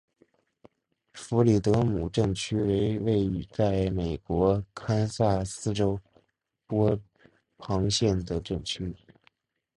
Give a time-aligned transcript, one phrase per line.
[1.13, 5.99] 弗里德姆镇区为位在美国堪萨斯州
[6.65, 6.99] 波
[7.59, 8.95] 旁县的镇区。